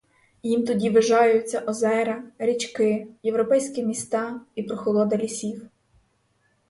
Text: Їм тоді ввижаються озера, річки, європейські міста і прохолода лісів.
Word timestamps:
Їм 0.43 0.65
тоді 0.65 0.89
ввижаються 0.89 1.59
озера, 1.59 2.23
річки, 2.39 3.07
європейські 3.23 3.83
міста 3.83 4.41
і 4.55 4.63
прохолода 4.63 5.17
лісів. 5.17 5.65